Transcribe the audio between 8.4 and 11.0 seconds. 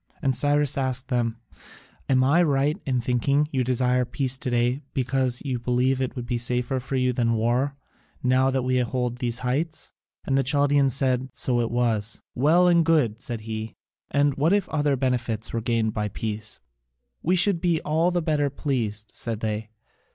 that we hold these heights?" And the Chaldaeans